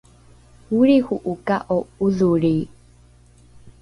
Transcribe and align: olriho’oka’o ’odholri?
olriho’oka’o 0.77 1.77
’odholri? 2.03 2.53